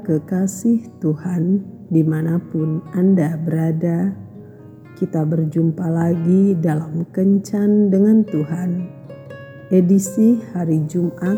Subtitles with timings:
[0.00, 1.60] kekasih Tuhan,
[1.92, 4.16] di mana pun Anda berada,
[4.96, 8.88] kita berjumpa lagi dalam Kencan dengan Tuhan,
[9.68, 11.36] edisi hari Jumat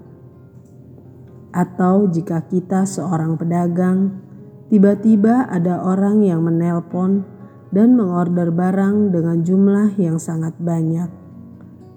[1.50, 4.22] Atau jika kita seorang pedagang,
[4.70, 7.26] tiba-tiba ada orang yang menelpon
[7.70, 11.10] dan mengorder barang dengan jumlah yang sangat banyak,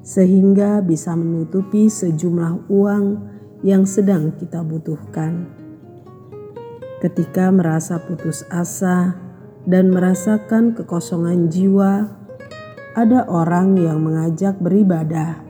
[0.05, 3.05] sehingga bisa menutupi sejumlah uang
[3.65, 5.62] yang sedang kita butuhkan
[7.03, 9.19] ketika merasa putus asa
[9.67, 12.07] dan merasakan kekosongan jiwa,
[12.95, 15.43] ada orang yang mengajak beribadah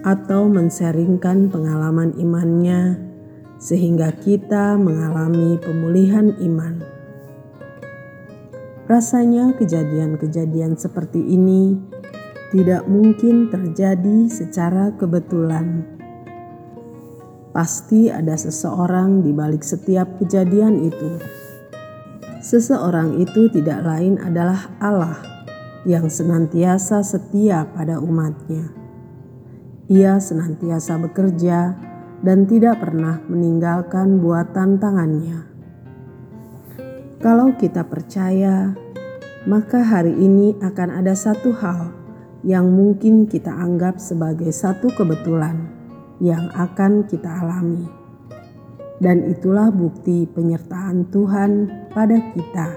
[0.00, 2.96] atau menseringkan pengalaman imannya,
[3.60, 6.80] sehingga kita mengalami pemulihan iman.
[8.88, 11.76] Rasanya, kejadian-kejadian seperti ini
[12.48, 15.97] tidak mungkin terjadi secara kebetulan
[17.58, 21.18] Pasti ada seseorang di balik setiap kejadian itu.
[22.38, 25.18] Seseorang itu tidak lain adalah Allah
[25.82, 28.70] yang senantiasa setia pada umatnya.
[29.90, 31.74] Ia senantiasa bekerja
[32.22, 35.42] dan tidak pernah meninggalkan buatan tangannya.
[37.18, 38.70] Kalau kita percaya,
[39.50, 41.90] maka hari ini akan ada satu hal
[42.46, 45.77] yang mungkin kita anggap sebagai satu kebetulan
[46.18, 47.86] yang akan kita alami.
[48.98, 52.68] Dan itulah bukti penyertaan Tuhan pada kita.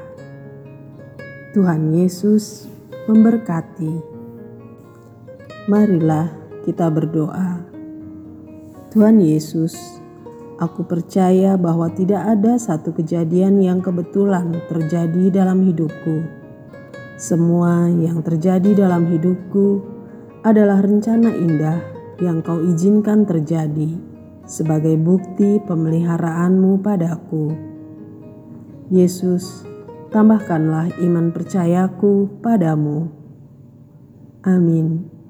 [1.57, 2.69] Tuhan Yesus
[3.09, 3.93] memberkati.
[5.65, 6.29] Marilah
[6.61, 7.65] kita berdoa.
[8.93, 9.73] Tuhan Yesus,
[10.61, 16.21] aku percaya bahwa tidak ada satu kejadian yang kebetulan terjadi dalam hidupku.
[17.17, 19.81] Semua yang terjadi dalam hidupku
[20.45, 21.90] adalah rencana indah
[22.21, 23.97] yang kau izinkan terjadi
[24.45, 27.51] sebagai bukti pemeliharaanmu padaku.
[28.93, 29.65] Yesus,
[30.13, 33.09] tambahkanlah iman percayaku padamu.
[34.45, 35.20] Amin.